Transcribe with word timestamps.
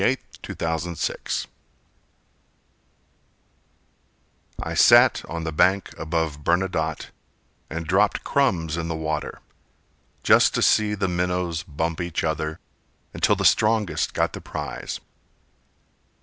Schrœder 0.01 0.57
The 0.57 0.95
Fisherman 0.95 1.47
I 4.63 4.73
sat 4.73 5.23
on 5.25 5.43
the 5.43 5.51
bank 5.51 5.93
above 5.95 6.43
Bernadotte 6.43 7.11
And 7.69 7.85
dropped 7.85 8.23
crumbs 8.23 8.77
in 8.77 8.87
the 8.87 8.95
water, 8.95 9.41
Just 10.23 10.55
to 10.55 10.63
see 10.63 10.95
the 10.95 11.07
minnows 11.07 11.61
bump 11.61 12.01
each 12.01 12.23
other, 12.23 12.59
Until 13.13 13.35
the 13.35 13.45
strongest 13.45 14.15
got 14.15 14.33
the 14.33 14.41
prize. 14.41 14.99